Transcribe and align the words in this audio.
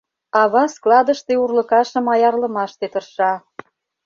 Ава 0.41 0.63
складыште 0.73 1.33
урлыкашым 1.43 2.05
аярлымаште 2.13 2.85
тырша. 2.93 3.31